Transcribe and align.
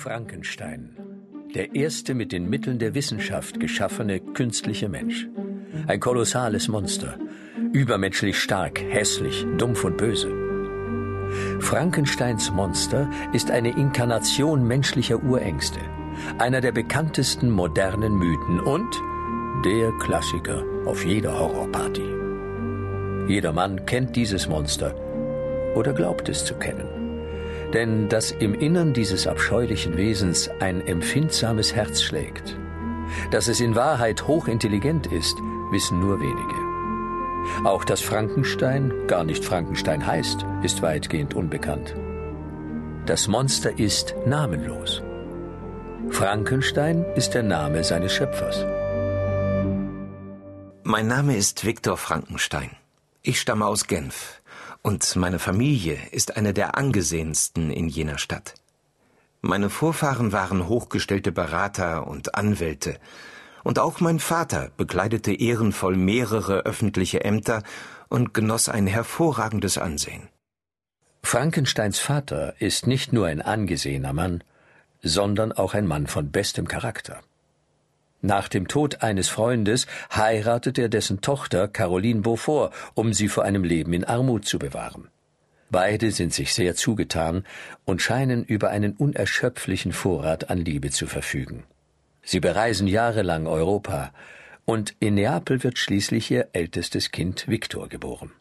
Frankenstein, 0.00 0.96
der 1.54 1.74
erste 1.74 2.14
mit 2.14 2.32
den 2.32 2.48
Mitteln 2.48 2.78
der 2.78 2.94
Wissenschaft 2.94 3.60
geschaffene 3.60 4.18
künstliche 4.18 4.88
Mensch. 4.88 5.28
Ein 5.88 6.00
kolossales 6.00 6.68
Monster, 6.68 7.18
übermenschlich 7.74 8.38
stark, 8.38 8.80
hässlich, 8.80 9.44
dumpf 9.58 9.84
und 9.84 9.98
böse. 9.98 10.32
Frankensteins 11.60 12.50
Monster 12.50 13.10
ist 13.34 13.50
eine 13.50 13.76
Inkarnation 13.76 14.66
menschlicher 14.66 15.22
Urängste, 15.22 15.80
einer 16.38 16.62
der 16.62 16.72
bekanntesten 16.72 17.50
modernen 17.50 18.14
Mythen 18.14 18.58
und 18.58 18.96
der 19.66 19.92
Klassiker 19.98 20.64
auf 20.86 21.04
jeder 21.04 21.38
Horrorparty. 21.38 22.08
Jeder 23.28 23.52
Mann 23.52 23.84
kennt 23.84 24.16
dieses 24.16 24.48
Monster 24.48 24.94
oder 25.74 25.92
glaubt 25.92 26.30
es 26.30 26.46
zu 26.46 26.54
kennen. 26.54 26.99
Denn 27.72 28.08
dass 28.08 28.32
im 28.32 28.54
Innern 28.54 28.92
dieses 28.92 29.26
abscheulichen 29.26 29.96
Wesens 29.96 30.50
ein 30.60 30.86
empfindsames 30.86 31.74
Herz 31.74 32.02
schlägt, 32.02 32.56
dass 33.30 33.48
es 33.48 33.60
in 33.60 33.74
Wahrheit 33.74 34.26
hochintelligent 34.26 35.06
ist, 35.06 35.36
wissen 35.70 36.00
nur 36.00 36.20
wenige. 36.20 36.70
Auch 37.64 37.84
dass 37.84 38.00
Frankenstein 38.00 38.92
gar 39.06 39.24
nicht 39.24 39.44
Frankenstein 39.44 40.06
heißt, 40.06 40.44
ist 40.62 40.82
weitgehend 40.82 41.34
unbekannt. 41.34 41.94
Das 43.06 43.28
Monster 43.28 43.78
ist 43.78 44.14
namenlos. 44.26 45.02
Frankenstein 46.10 47.04
ist 47.14 47.34
der 47.34 47.42
Name 47.42 47.84
seines 47.84 48.12
Schöpfers. 48.12 48.64
Mein 50.82 51.06
Name 51.06 51.36
ist 51.36 51.64
Viktor 51.64 51.96
Frankenstein. 51.96 52.70
Ich 53.22 53.40
stamme 53.40 53.66
aus 53.66 53.86
Genf 53.86 54.40
und 54.82 55.16
meine 55.16 55.38
Familie 55.38 55.98
ist 56.10 56.36
eine 56.36 56.52
der 56.52 56.76
angesehensten 56.76 57.70
in 57.70 57.88
jener 57.88 58.18
Stadt. 58.18 58.54
Meine 59.42 59.70
Vorfahren 59.70 60.32
waren 60.32 60.68
hochgestellte 60.68 61.32
Berater 61.32 62.06
und 62.06 62.34
Anwälte, 62.34 62.98
und 63.62 63.78
auch 63.78 64.00
mein 64.00 64.20
Vater 64.20 64.70
bekleidete 64.76 65.32
ehrenvoll 65.32 65.96
mehrere 65.96 66.60
öffentliche 66.60 67.24
Ämter 67.24 67.62
und 68.08 68.32
genoss 68.32 68.68
ein 68.68 68.86
hervorragendes 68.86 69.76
Ansehen. 69.78 70.28
Frankensteins 71.22 71.98
Vater 71.98 72.54
ist 72.60 72.86
nicht 72.86 73.12
nur 73.12 73.26
ein 73.26 73.42
angesehener 73.42 74.12
Mann, 74.12 74.42
sondern 75.02 75.52
auch 75.52 75.74
ein 75.74 75.86
Mann 75.86 76.06
von 76.06 76.30
bestem 76.30 76.66
Charakter. 76.66 77.20
Nach 78.22 78.48
dem 78.48 78.68
Tod 78.68 79.02
eines 79.02 79.28
Freundes 79.28 79.86
heiratet 80.14 80.78
er 80.78 80.88
dessen 80.88 81.22
Tochter 81.22 81.68
Caroline 81.68 82.20
Beaufort, 82.20 82.72
um 82.94 83.14
sie 83.14 83.28
vor 83.28 83.44
einem 83.44 83.64
Leben 83.64 83.92
in 83.94 84.04
Armut 84.04 84.44
zu 84.44 84.58
bewahren. 84.58 85.08
Beide 85.70 86.10
sind 86.10 86.34
sich 86.34 86.52
sehr 86.52 86.74
zugetan 86.74 87.44
und 87.84 88.02
scheinen 88.02 88.44
über 88.44 88.70
einen 88.70 88.92
unerschöpflichen 88.92 89.92
Vorrat 89.92 90.50
an 90.50 90.58
Liebe 90.58 90.90
zu 90.90 91.06
verfügen. 91.06 91.64
Sie 92.22 92.40
bereisen 92.40 92.86
jahrelang 92.86 93.46
Europa, 93.46 94.12
und 94.66 94.94
in 95.00 95.14
Neapel 95.14 95.64
wird 95.64 95.78
schließlich 95.78 96.30
ihr 96.30 96.48
ältestes 96.52 97.10
Kind 97.10 97.48
Viktor 97.48 97.88
geboren. 97.88 98.32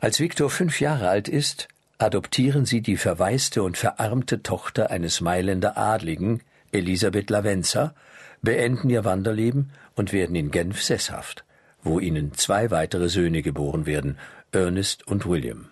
Als 0.00 0.20
Viktor 0.20 0.48
fünf 0.48 0.80
Jahre 0.80 1.08
alt 1.08 1.28
ist, 1.28 1.68
adoptieren 1.98 2.64
sie 2.66 2.80
die 2.80 2.96
verwaiste 2.96 3.62
und 3.62 3.76
verarmte 3.76 4.42
Tochter 4.42 4.90
eines 4.90 5.20
Mailänder 5.20 5.76
Adligen, 5.76 6.42
Elisabeth 6.72 7.30
Lavenza, 7.30 7.94
beenden 8.42 8.90
ihr 8.90 9.04
Wanderleben 9.04 9.70
und 9.94 10.12
werden 10.12 10.36
in 10.36 10.50
Genf 10.50 10.82
sesshaft, 10.82 11.44
wo 11.82 11.98
ihnen 11.98 12.34
zwei 12.34 12.70
weitere 12.70 13.08
Söhne 13.08 13.42
geboren 13.42 13.86
werden, 13.86 14.18
Ernest 14.50 15.06
und 15.06 15.26
William. 15.26 15.70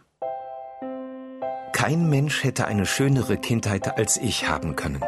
Kein 1.72 2.08
Mensch 2.08 2.44
hätte 2.44 2.66
eine 2.66 2.86
schönere 2.86 3.36
Kindheit 3.36 3.96
als 3.98 4.16
ich 4.16 4.48
haben 4.48 4.76
können. 4.76 5.00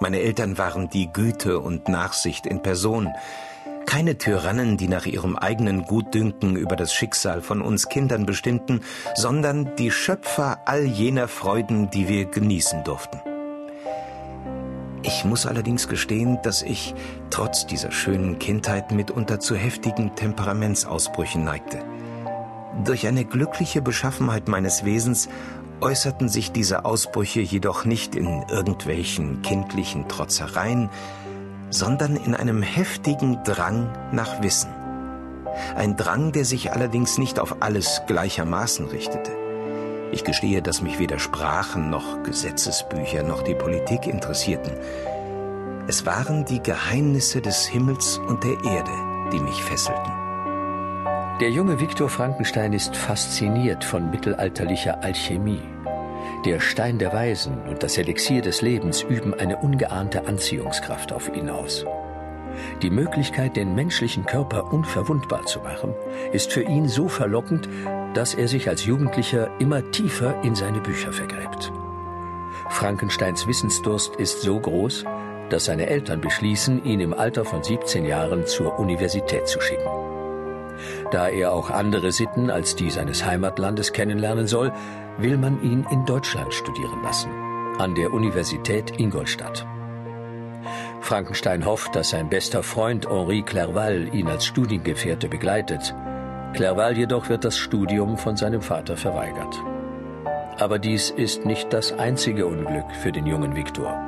Meine 0.00 0.20
Eltern 0.20 0.58
waren 0.58 0.88
die 0.88 1.08
Güte 1.12 1.60
und 1.60 1.88
Nachsicht 1.88 2.46
in 2.46 2.62
Person. 2.62 3.12
Keine 3.86 4.18
Tyrannen, 4.18 4.76
die 4.76 4.88
nach 4.88 5.06
ihrem 5.06 5.36
eigenen 5.36 5.84
Gutdünken 5.84 6.56
über 6.56 6.76
das 6.76 6.92
Schicksal 6.94 7.42
von 7.42 7.60
uns 7.62 7.88
Kindern 7.88 8.26
bestimmten, 8.26 8.80
sondern 9.14 9.76
die 9.76 9.90
Schöpfer 9.90 10.60
all 10.66 10.84
jener 10.84 11.28
Freuden, 11.28 11.90
die 11.90 12.08
wir 12.08 12.24
genießen 12.24 12.84
durften. 12.84 13.20
Ich 15.06 15.22
muss 15.26 15.44
allerdings 15.44 15.86
gestehen, 15.88 16.38
dass 16.42 16.62
ich 16.62 16.94
trotz 17.28 17.66
dieser 17.66 17.92
schönen 17.92 18.38
Kindheit 18.38 18.90
mitunter 18.90 19.38
zu 19.38 19.54
heftigen 19.54 20.14
Temperamentsausbrüchen 20.16 21.44
neigte. 21.44 21.78
Durch 22.84 23.06
eine 23.06 23.26
glückliche 23.26 23.82
Beschaffenheit 23.82 24.48
meines 24.48 24.86
Wesens 24.86 25.28
äußerten 25.82 26.30
sich 26.30 26.52
diese 26.52 26.86
Ausbrüche 26.86 27.40
jedoch 27.40 27.84
nicht 27.84 28.14
in 28.14 28.44
irgendwelchen 28.48 29.42
kindlichen 29.42 30.08
Trotzereien, 30.08 30.88
sondern 31.68 32.16
in 32.16 32.34
einem 32.34 32.62
heftigen 32.62 33.44
Drang 33.44 33.92
nach 34.10 34.42
Wissen. 34.42 34.70
Ein 35.76 35.98
Drang, 35.98 36.32
der 36.32 36.46
sich 36.46 36.72
allerdings 36.72 37.18
nicht 37.18 37.38
auf 37.38 37.56
alles 37.60 38.00
gleichermaßen 38.06 38.86
richtete. 38.86 39.43
Ich 40.14 40.22
gestehe, 40.22 40.62
dass 40.62 40.80
mich 40.80 41.00
weder 41.00 41.18
Sprachen 41.18 41.90
noch 41.90 42.22
Gesetzesbücher 42.22 43.24
noch 43.24 43.42
die 43.42 43.56
Politik 43.56 44.06
interessierten. 44.06 44.72
Es 45.88 46.06
waren 46.06 46.44
die 46.44 46.62
Geheimnisse 46.62 47.40
des 47.40 47.66
Himmels 47.66 48.18
und 48.18 48.44
der 48.44 48.52
Erde, 48.64 48.92
die 49.32 49.40
mich 49.40 49.60
fesselten. 49.64 50.12
Der 51.40 51.50
junge 51.50 51.80
Viktor 51.80 52.08
Frankenstein 52.08 52.72
ist 52.74 52.94
fasziniert 52.94 53.82
von 53.82 54.08
mittelalterlicher 54.08 55.02
Alchemie. 55.02 55.62
Der 56.44 56.60
Stein 56.60 57.00
der 57.00 57.12
Weisen 57.12 57.58
und 57.68 57.82
das 57.82 57.98
Elixier 57.98 58.40
des 58.40 58.62
Lebens 58.62 59.02
üben 59.02 59.34
eine 59.34 59.56
ungeahnte 59.56 60.28
Anziehungskraft 60.28 61.12
auf 61.12 61.28
ihn 61.34 61.50
aus. 61.50 61.84
Die 62.82 62.90
Möglichkeit, 62.90 63.56
den 63.56 63.74
menschlichen 63.74 64.26
Körper 64.26 64.72
unverwundbar 64.72 65.44
zu 65.46 65.60
machen, 65.60 65.94
ist 66.32 66.52
für 66.52 66.62
ihn 66.62 66.88
so 66.88 67.08
verlockend, 67.08 67.68
dass 68.14 68.34
er 68.34 68.48
sich 68.48 68.68
als 68.68 68.84
Jugendlicher 68.84 69.50
immer 69.58 69.90
tiefer 69.90 70.42
in 70.42 70.54
seine 70.54 70.80
Bücher 70.80 71.12
vergräbt. 71.12 71.72
Frankensteins 72.70 73.46
Wissensdurst 73.46 74.16
ist 74.16 74.42
so 74.42 74.58
groß, 74.58 75.04
dass 75.50 75.66
seine 75.66 75.86
Eltern 75.86 76.20
beschließen, 76.20 76.84
ihn 76.84 77.00
im 77.00 77.12
Alter 77.12 77.44
von 77.44 77.62
17 77.62 78.04
Jahren 78.04 78.46
zur 78.46 78.78
Universität 78.78 79.46
zu 79.46 79.60
schicken. 79.60 79.88
Da 81.10 81.28
er 81.28 81.52
auch 81.52 81.70
andere 81.70 82.12
Sitten 82.12 82.50
als 82.50 82.74
die 82.76 82.90
seines 82.90 83.24
Heimatlandes 83.24 83.92
kennenlernen 83.92 84.46
soll, 84.46 84.72
will 85.18 85.36
man 85.36 85.62
ihn 85.62 85.86
in 85.90 86.04
Deutschland 86.06 86.52
studieren 86.52 87.02
lassen, 87.02 87.30
an 87.78 87.94
der 87.94 88.12
Universität 88.12 88.98
Ingolstadt. 88.98 89.66
Frankenstein 91.04 91.66
hofft, 91.66 91.94
dass 91.94 92.10
sein 92.10 92.30
bester 92.30 92.62
Freund 92.62 93.06
Henri 93.06 93.42
Clerval 93.42 94.08
ihn 94.14 94.26
als 94.26 94.46
Studiengefährte 94.46 95.28
begleitet. 95.28 95.94
Clerval 96.54 96.96
jedoch 96.96 97.28
wird 97.28 97.44
das 97.44 97.58
Studium 97.58 98.16
von 98.16 98.38
seinem 98.38 98.62
Vater 98.62 98.96
verweigert. 98.96 99.54
Aber 100.58 100.78
dies 100.78 101.10
ist 101.10 101.44
nicht 101.44 101.74
das 101.74 101.92
einzige 101.92 102.46
Unglück 102.46 102.90
für 103.02 103.12
den 103.12 103.26
jungen 103.26 103.54
Viktor. 103.54 104.00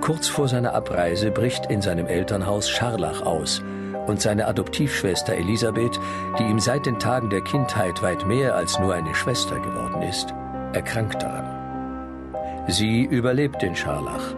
Kurz 0.00 0.26
vor 0.26 0.48
seiner 0.48 0.74
Abreise 0.74 1.30
bricht 1.30 1.70
in 1.70 1.82
seinem 1.82 2.06
Elternhaus 2.06 2.70
Scharlach 2.70 3.20
aus 3.22 3.62
und 4.06 4.22
seine 4.22 4.46
Adoptivschwester 4.46 5.34
Elisabeth, 5.34 6.00
die 6.38 6.44
ihm 6.44 6.60
seit 6.60 6.86
den 6.86 6.98
Tagen 6.98 7.28
der 7.28 7.42
Kindheit 7.42 8.02
weit 8.02 8.26
mehr 8.26 8.56
als 8.56 8.78
nur 8.78 8.94
eine 8.94 9.14
Schwester 9.14 9.60
geworden 9.60 10.00
ist, 10.00 10.32
erkrankt 10.72 11.22
daran. 11.22 12.64
Sie 12.68 13.02
überlebt 13.02 13.60
den 13.60 13.76
Scharlach. 13.76 14.34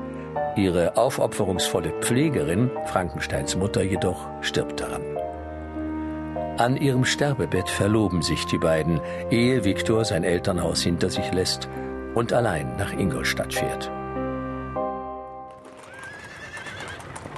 Ihre 0.56 0.96
aufopferungsvolle 0.96 1.90
Pflegerin, 2.00 2.70
Frankensteins 2.86 3.56
Mutter 3.56 3.82
jedoch, 3.82 4.28
stirbt 4.40 4.80
daran. 4.80 5.02
An 6.58 6.76
ihrem 6.76 7.04
Sterbebett 7.04 7.68
verloben 7.68 8.22
sich 8.22 8.46
die 8.46 8.58
beiden, 8.58 9.00
ehe 9.30 9.64
Viktor 9.64 10.04
sein 10.04 10.22
Elternhaus 10.22 10.82
hinter 10.82 11.10
sich 11.10 11.32
lässt 11.32 11.68
und 12.14 12.32
allein 12.32 12.76
nach 12.76 12.92
Ingolstadt 12.92 13.52
fährt. 13.52 13.90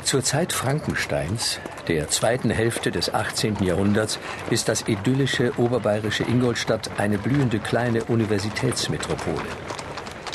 Zur 0.02 0.22
Zeit 0.22 0.52
Frankensteins, 0.52 1.58
der 1.88 2.08
zweiten 2.10 2.50
Hälfte 2.50 2.90
des 2.90 3.12
18. 3.12 3.56
Jahrhunderts, 3.64 4.18
ist 4.50 4.68
das 4.68 4.86
idyllische 4.86 5.52
oberbayerische 5.56 6.24
Ingolstadt 6.24 6.90
eine 6.98 7.16
blühende 7.16 7.58
kleine 7.58 8.04
Universitätsmetropole. 8.04 9.46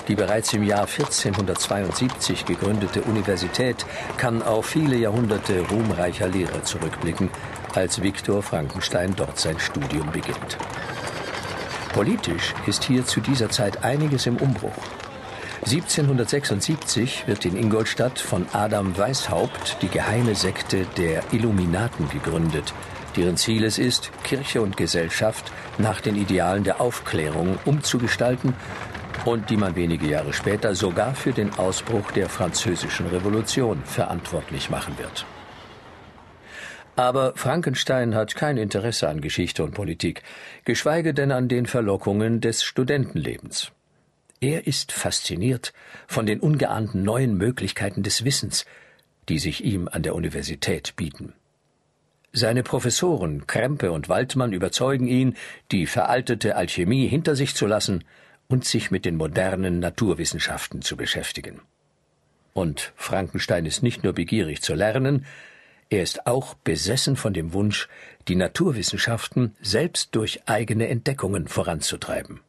Die 0.07 0.15
bereits 0.15 0.53
im 0.53 0.63
Jahr 0.63 0.87
1472 0.87 2.45
gegründete 2.45 3.01
Universität 3.03 3.85
kann 4.17 4.41
auf 4.41 4.65
viele 4.65 4.97
Jahrhunderte 4.97 5.61
ruhmreicher 5.69 6.27
Lehre 6.27 6.63
zurückblicken, 6.63 7.29
als 7.75 8.01
Viktor 8.01 8.41
Frankenstein 8.41 9.13
dort 9.15 9.39
sein 9.39 9.59
Studium 9.59 10.11
beginnt. 10.11 10.57
Politisch 11.93 12.53
ist 12.67 12.83
hier 12.83 13.05
zu 13.05 13.19
dieser 13.19 13.49
Zeit 13.49 13.83
einiges 13.83 14.25
im 14.25 14.37
Umbruch. 14.37 14.71
1776 15.63 17.27
wird 17.27 17.45
in 17.45 17.55
Ingolstadt 17.55 18.17
von 18.17 18.47
Adam 18.51 18.97
Weishaupt 18.97 19.77
die 19.81 19.89
geheime 19.89 20.33
Sekte 20.33 20.87
der 20.97 21.21
Illuminaten 21.31 22.09
gegründet, 22.09 22.73
deren 23.15 23.37
Ziel 23.37 23.63
es 23.63 23.77
ist, 23.77 24.09
Kirche 24.23 24.61
und 24.61 24.75
Gesellschaft 24.75 25.51
nach 25.77 26.01
den 26.01 26.15
Idealen 26.15 26.63
der 26.63 26.81
Aufklärung 26.81 27.59
umzugestalten 27.65 28.55
und 29.25 29.49
die 29.49 29.57
man 29.57 29.75
wenige 29.75 30.07
Jahre 30.07 30.33
später 30.33 30.75
sogar 30.75 31.15
für 31.15 31.31
den 31.31 31.53
Ausbruch 31.53 32.11
der 32.11 32.29
Französischen 32.29 33.07
Revolution 33.07 33.83
verantwortlich 33.83 34.69
machen 34.69 34.97
wird. 34.97 35.25
Aber 36.95 37.33
Frankenstein 37.35 38.15
hat 38.15 38.35
kein 38.35 38.57
Interesse 38.57 39.07
an 39.07 39.21
Geschichte 39.21 39.63
und 39.63 39.73
Politik, 39.73 40.23
geschweige 40.65 41.13
denn 41.13 41.31
an 41.31 41.47
den 41.47 41.65
Verlockungen 41.65 42.41
des 42.41 42.63
Studentenlebens. 42.63 43.71
Er 44.41 44.67
ist 44.67 44.91
fasziniert 44.91 45.73
von 46.07 46.25
den 46.25 46.39
ungeahnten 46.39 47.03
neuen 47.03 47.37
Möglichkeiten 47.37 48.03
des 48.03 48.25
Wissens, 48.25 48.65
die 49.29 49.39
sich 49.39 49.63
ihm 49.63 49.87
an 49.89 50.03
der 50.03 50.15
Universität 50.15 50.95
bieten. 50.95 51.33
Seine 52.33 52.63
Professoren 52.63 53.45
Krempe 53.45 53.91
und 53.91 54.09
Waldmann 54.09 54.53
überzeugen 54.53 55.07
ihn, 55.07 55.35
die 55.71 55.85
veraltete 55.85 56.55
Alchemie 56.55 57.07
hinter 57.07 57.35
sich 57.35 57.55
zu 57.55 57.67
lassen 57.67 58.03
und 58.51 58.65
sich 58.65 58.91
mit 58.91 59.05
den 59.05 59.15
modernen 59.15 59.79
Naturwissenschaften 59.79 60.81
zu 60.81 60.97
beschäftigen. 60.97 61.61
Und 62.53 62.93
Frankenstein 62.95 63.65
ist 63.65 63.81
nicht 63.81 64.03
nur 64.03 64.13
begierig 64.13 64.61
zu 64.61 64.73
lernen, 64.73 65.25
er 65.89 66.03
ist 66.03 66.27
auch 66.27 66.53
besessen 66.53 67.15
von 67.15 67.33
dem 67.33 67.53
Wunsch, 67.53 67.89
die 68.27 68.35
Naturwissenschaften 68.35 69.55
selbst 69.61 70.15
durch 70.15 70.41
eigene 70.45 70.87
Entdeckungen 70.87 71.47
voranzutreiben. 71.47 72.39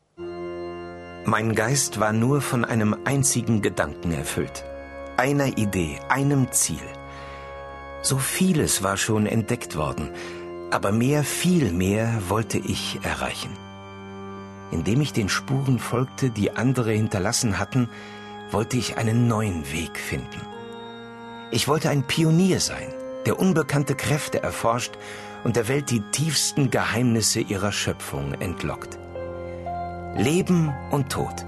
Mein 1.24 1.54
Geist 1.54 1.98
war 1.98 2.12
nur 2.12 2.40
von 2.40 2.64
einem 2.64 2.96
einzigen 3.04 3.62
Gedanken 3.62 4.12
erfüllt, 4.12 4.64
einer 5.16 5.56
Idee, 5.58 5.98
einem 6.08 6.50
Ziel– 6.52 6.82
so 8.02 8.18
vieles 8.18 8.82
war 8.82 8.96
schon 8.96 9.26
entdeckt 9.26 9.76
worden, 9.76 10.10
aber 10.72 10.90
mehr, 10.90 11.22
viel 11.22 11.70
mehr 11.70 12.20
wollte 12.28 12.58
ich 12.58 12.98
erreichen. 13.04 13.50
Indem 14.72 15.02
ich 15.02 15.12
den 15.12 15.28
Spuren 15.28 15.78
folgte, 15.78 16.30
die 16.30 16.56
andere 16.56 16.92
hinterlassen 16.92 17.58
hatten, 17.58 17.88
wollte 18.50 18.76
ich 18.76 18.96
einen 18.96 19.28
neuen 19.28 19.70
Weg 19.70 19.98
finden. 19.98 20.40
Ich 21.50 21.68
wollte 21.68 21.90
ein 21.90 22.06
Pionier 22.06 22.58
sein, 22.58 22.92
der 23.26 23.38
unbekannte 23.38 23.94
Kräfte 23.94 24.42
erforscht 24.42 24.92
und 25.44 25.56
der 25.56 25.68
Welt 25.68 25.90
die 25.90 26.00
tiefsten 26.00 26.70
Geheimnisse 26.70 27.40
ihrer 27.40 27.70
Schöpfung 27.70 28.34
entlockt. 28.34 28.98
Leben 30.16 30.72
und 30.90 31.10
Tod, 31.10 31.44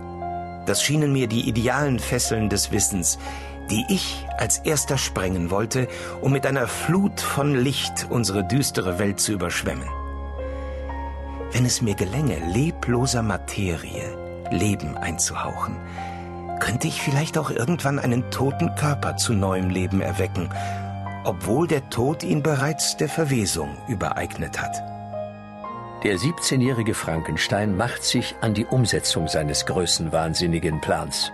das 0.67 0.83
schienen 0.83 1.13
mir 1.13 1.27
die 1.27 1.49
idealen 1.49 1.99
Fesseln 1.99 2.49
des 2.49 2.73
Wissens, 2.73 3.19
die 3.71 3.85
ich 3.89 4.27
als 4.37 4.59
erster 4.59 4.99
sprengen 4.99 5.51
wollte, 5.51 5.89
um 6.21 6.33
mit 6.33 6.47
einer 6.47 6.69
Flut 6.69 7.21
von 7.21 7.55
Licht 7.55 8.07
unsere 8.11 8.45
düstere 8.45 8.99
Welt 8.99 9.21
zu 9.21 9.33
überschwemmen. 9.33 9.89
Wenn 11.55 11.67
es 11.67 11.81
mir 11.81 11.95
gelänge, 11.95 12.41
lebloser 12.53 13.23
Materie 13.23 14.19
Leben 14.51 14.97
einzuhauchen, 14.97 15.77
könnte 16.59 16.89
ich 16.89 17.01
vielleicht 17.01 17.39
auch 17.39 17.49
irgendwann 17.49 18.01
einen 18.01 18.29
toten 18.33 18.75
Körper 18.75 19.17
zu 19.17 19.35
neuem 19.35 19.71
Leben 19.71 20.01
erwecken, 20.01 20.49
obwohl 21.23 21.69
der 21.69 21.89
Tod 21.91 22.25
ihn 22.25 22.43
bereits 22.43 22.97
der 22.97 23.09
Verwesung 23.09 23.69
übereignet 23.87 24.61
hat. 24.61 24.83
Der 26.03 26.17
17-jährige 26.17 26.93
Frankenstein 26.93 27.77
macht 27.77 28.03
sich 28.03 28.35
an 28.41 28.53
die 28.53 28.67
Umsetzung 28.67 29.29
seines 29.29 29.65
größenwahnsinnigen 29.65 30.81
Plans. 30.81 31.31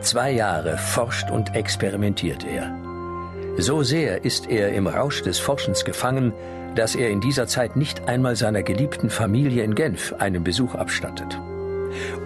Zwei 0.00 0.30
Jahre 0.30 0.78
forscht 0.78 1.28
und 1.28 1.56
experimentiert 1.56 2.44
er. 2.44 2.72
So 3.58 3.82
sehr 3.82 4.24
ist 4.24 4.48
er 4.48 4.72
im 4.74 4.86
Rausch 4.86 5.22
des 5.22 5.40
Forschens 5.40 5.84
gefangen, 5.84 6.32
dass 6.74 6.94
er 6.94 7.10
in 7.10 7.20
dieser 7.20 7.46
Zeit 7.46 7.76
nicht 7.76 8.08
einmal 8.08 8.36
seiner 8.36 8.62
geliebten 8.62 9.10
Familie 9.10 9.64
in 9.64 9.74
Genf 9.74 10.14
einen 10.18 10.44
Besuch 10.44 10.74
abstattet. 10.74 11.40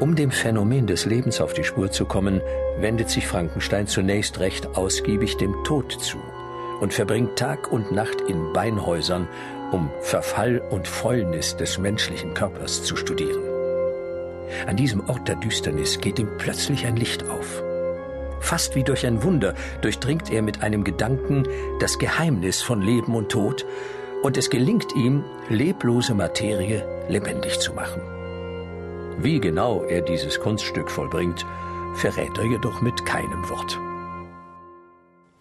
Um 0.00 0.14
dem 0.14 0.30
Phänomen 0.30 0.86
des 0.86 1.06
Lebens 1.06 1.40
auf 1.40 1.54
die 1.54 1.64
Spur 1.64 1.90
zu 1.90 2.04
kommen, 2.04 2.40
wendet 2.78 3.08
sich 3.08 3.26
Frankenstein 3.26 3.86
zunächst 3.86 4.40
recht 4.40 4.76
ausgiebig 4.76 5.36
dem 5.36 5.54
Tod 5.64 5.92
zu 5.92 6.18
und 6.80 6.92
verbringt 6.92 7.36
Tag 7.36 7.72
und 7.72 7.92
Nacht 7.92 8.20
in 8.28 8.52
Beinhäusern, 8.52 9.28
um 9.72 9.90
Verfall 10.00 10.60
und 10.70 10.86
Fäulnis 10.86 11.56
des 11.56 11.78
menschlichen 11.78 12.34
Körpers 12.34 12.82
zu 12.82 12.96
studieren. 12.96 13.42
An 14.66 14.76
diesem 14.76 15.08
Ort 15.08 15.26
der 15.28 15.36
Düsternis 15.36 15.98
geht 16.00 16.18
ihm 16.18 16.28
plötzlich 16.38 16.86
ein 16.86 16.96
Licht 16.96 17.26
auf. 17.28 17.62
Fast 18.40 18.74
wie 18.74 18.84
durch 18.84 19.06
ein 19.06 19.22
Wunder 19.22 19.54
durchdringt 19.80 20.30
er 20.30 20.42
mit 20.42 20.62
einem 20.62 20.84
Gedanken 20.84 21.44
das 21.80 21.98
Geheimnis 21.98 22.60
von 22.60 22.82
Leben 22.82 23.14
und 23.14 23.30
Tod, 23.30 23.64
und 24.24 24.38
es 24.38 24.48
gelingt 24.48 24.96
ihm, 24.96 25.22
leblose 25.50 26.14
Materie 26.14 26.82
lebendig 27.10 27.60
zu 27.60 27.74
machen. 27.74 28.00
Wie 29.18 29.38
genau 29.38 29.84
er 29.84 30.00
dieses 30.00 30.40
Kunststück 30.40 30.90
vollbringt, 30.90 31.44
verrät 31.94 32.36
er 32.38 32.46
jedoch 32.46 32.80
mit 32.80 33.04
keinem 33.04 33.46
Wort. 33.50 33.78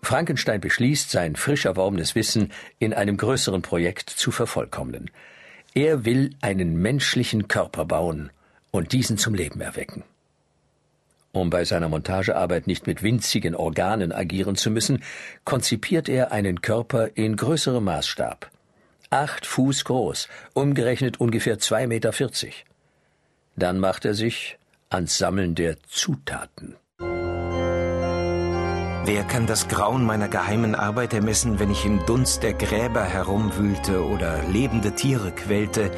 Frankenstein 0.01 0.59
beschließt, 0.59 1.09
sein 1.09 1.37
frisch 1.37 1.63
erworbenes 1.63 2.13
Wissen 2.13 2.51
in 2.77 2.93
einem 2.93 3.15
größeren 3.15 3.61
Projekt 3.61 4.09
zu 4.09 4.31
vervollkommnen. 4.31 5.09
Er 5.73 6.03
will 6.03 6.31
einen 6.41 6.75
menschlichen 6.75 7.47
Körper 7.47 7.85
bauen 7.85 8.31
und 8.71 8.91
diesen 8.91 9.17
zum 9.17 9.33
Leben 9.33 9.61
erwecken. 9.61 10.03
Um 11.31 11.49
bei 11.49 11.63
seiner 11.63 11.87
Montagearbeit 11.87 12.67
nicht 12.67 12.85
mit 12.85 13.01
winzigen 13.01 13.55
Organen 13.55 14.11
agieren 14.11 14.57
zu 14.57 14.69
müssen, 14.69 15.01
konzipiert 15.45 16.09
er 16.09 16.33
einen 16.33 16.61
Körper 16.61 17.11
in 17.15 17.37
größerem 17.37 17.85
Maßstab. 17.85 18.52
Acht 19.13 19.45
Fuß 19.45 19.85
groß, 19.85 20.27
umgerechnet 20.55 21.19
ungefähr 21.19 21.59
zwei 21.59 21.85
Meter 21.85 22.13
vierzig. 22.13 22.65
Dann 23.55 23.77
macht 23.77 24.05
er 24.05 24.15
sich 24.15 24.57
ans 24.89 25.19
Sammeln 25.19 25.53
der 25.53 25.75
Zutaten. 25.87 26.77
Wer 29.05 29.23
kann 29.25 29.45
das 29.45 29.67
Grauen 29.67 30.03
meiner 30.03 30.29
geheimen 30.29 30.73
Arbeit 30.73 31.13
ermessen, 31.13 31.59
wenn 31.59 31.69
ich 31.69 31.85
im 31.85 32.03
Dunst 32.07 32.41
der 32.41 32.53
Gräber 32.53 33.03
herumwühlte 33.03 34.03
oder 34.03 34.41
lebende 34.51 34.95
Tiere 34.95 35.31
quälte 35.31 35.91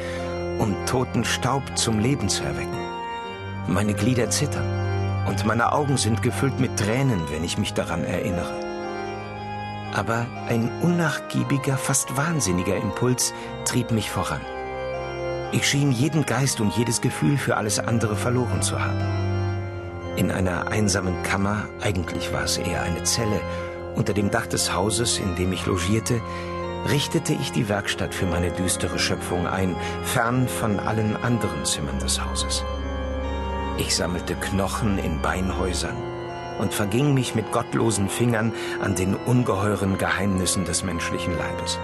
um 0.58 0.76
toten 0.84 1.24
Staub 1.24 1.62
zum 1.78 1.98
Leben 1.98 2.28
zu 2.28 2.44
erwecken. 2.44 2.84
Meine 3.66 3.94
Glieder 3.94 4.28
zittern 4.28 5.24
und 5.26 5.46
meine 5.46 5.72
Augen 5.72 5.96
sind 5.96 6.20
gefüllt 6.20 6.60
mit 6.60 6.78
Tränen, 6.78 7.22
wenn 7.30 7.44
ich 7.44 7.56
mich 7.56 7.72
daran 7.72 8.04
erinnere. 8.04 8.65
Aber 9.94 10.26
ein 10.48 10.70
unnachgiebiger, 10.82 11.76
fast 11.76 12.16
wahnsinniger 12.16 12.76
Impuls 12.76 13.32
trieb 13.64 13.90
mich 13.90 14.10
voran. 14.10 14.40
Ich 15.52 15.66
schien 15.66 15.92
jeden 15.92 16.26
Geist 16.26 16.60
und 16.60 16.76
jedes 16.76 17.00
Gefühl 17.00 17.38
für 17.38 17.56
alles 17.56 17.78
andere 17.78 18.16
verloren 18.16 18.62
zu 18.62 18.80
haben. 18.80 19.00
In 20.16 20.30
einer 20.30 20.68
einsamen 20.68 21.22
Kammer, 21.22 21.68
eigentlich 21.82 22.32
war 22.32 22.44
es 22.44 22.58
eher 22.58 22.82
eine 22.82 23.04
Zelle, 23.04 23.40
unter 23.94 24.12
dem 24.12 24.30
Dach 24.30 24.46
des 24.46 24.74
Hauses, 24.74 25.18
in 25.18 25.36
dem 25.36 25.52
ich 25.52 25.66
logierte, 25.66 26.20
richtete 26.88 27.32
ich 27.32 27.52
die 27.52 27.68
Werkstatt 27.68 28.14
für 28.14 28.26
meine 28.26 28.50
düstere 28.50 28.98
Schöpfung 28.98 29.46
ein, 29.46 29.76
fern 30.04 30.48
von 30.48 30.78
allen 30.78 31.16
anderen 31.16 31.64
Zimmern 31.64 31.98
des 31.98 32.22
Hauses. 32.22 32.64
Ich 33.78 33.94
sammelte 33.94 34.34
Knochen 34.34 34.98
in 34.98 35.20
Beinhäusern 35.20 35.96
und 36.58 36.74
verging 36.74 37.14
mich 37.14 37.34
mit 37.34 37.52
gottlosen 37.52 38.08
Fingern 38.08 38.52
an 38.80 38.94
den 38.94 39.14
ungeheuren 39.14 39.98
Geheimnissen 39.98 40.64
des 40.64 40.84
menschlichen 40.84 41.36
Leibes. 41.36 41.78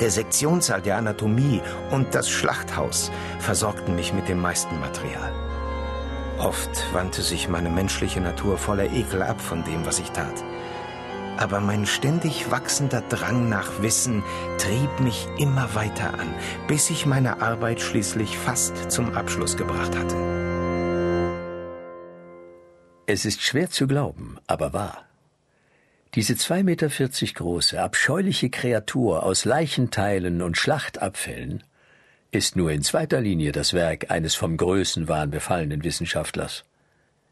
Der 0.00 0.10
Sektionssaal 0.10 0.82
der 0.82 0.98
Anatomie 0.98 1.62
und 1.90 2.14
das 2.14 2.28
Schlachthaus 2.28 3.10
versorgten 3.38 3.96
mich 3.96 4.12
mit 4.12 4.28
dem 4.28 4.40
meisten 4.40 4.78
Material. 4.80 5.32
Oft 6.38 6.92
wandte 6.92 7.22
sich 7.22 7.48
meine 7.48 7.70
menschliche 7.70 8.20
Natur 8.20 8.58
voller 8.58 8.92
Ekel 8.92 9.22
ab 9.22 9.40
von 9.40 9.64
dem, 9.64 9.86
was 9.86 9.98
ich 9.98 10.10
tat 10.10 10.44
aber 11.36 11.60
mein 11.60 11.86
ständig 11.86 12.50
wachsender 12.50 13.02
Drang 13.02 13.48
nach 13.48 13.82
Wissen 13.82 14.22
trieb 14.58 15.00
mich 15.00 15.28
immer 15.38 15.74
weiter 15.74 16.14
an, 16.14 16.34
bis 16.66 16.90
ich 16.90 17.06
meine 17.06 17.40
Arbeit 17.42 17.80
schließlich 17.80 18.38
fast 18.38 18.90
zum 18.90 19.14
Abschluss 19.14 19.56
gebracht 19.56 19.96
hatte. 19.96 20.45
Es 23.08 23.24
ist 23.24 23.40
schwer 23.40 23.70
zu 23.70 23.86
glauben, 23.86 24.36
aber 24.48 24.72
wahr. 24.72 25.06
Diese 26.16 26.32
2,40 26.32 26.62
Meter 26.64 27.34
große, 27.34 27.80
abscheuliche 27.80 28.50
Kreatur 28.50 29.22
aus 29.22 29.44
Leichenteilen 29.44 30.42
und 30.42 30.58
Schlachtabfällen 30.58 31.62
ist 32.32 32.56
nur 32.56 32.72
in 32.72 32.82
zweiter 32.82 33.20
Linie 33.20 33.52
das 33.52 33.74
Werk 33.74 34.10
eines 34.10 34.34
vom 34.34 34.56
Größenwahn 34.56 35.30
befallenen 35.30 35.84
Wissenschaftlers. 35.84 36.64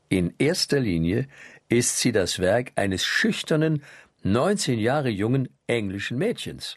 In 0.09 0.33
erster 0.39 0.79
Linie 0.79 1.27
ist 1.69 1.99
sie 1.99 2.13
das 2.13 2.39
Werk 2.39 2.71
eines 2.77 3.05
schüchternen, 3.05 3.83
19 4.23 4.79
Jahre 4.79 5.09
jungen 5.09 5.49
englischen 5.67 6.19
Mädchens. 6.19 6.77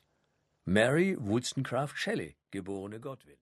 Mary 0.66 1.16
Wollstonecraft 1.20 1.94
Shelley, 1.96 2.36
geborene 2.51 3.00
Godwin. 3.00 3.38